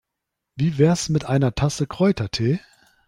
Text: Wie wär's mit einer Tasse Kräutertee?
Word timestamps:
Wie 0.55 0.79
wär's 0.79 1.09
mit 1.09 1.25
einer 1.25 1.53
Tasse 1.53 1.85
Kräutertee? 1.85 2.59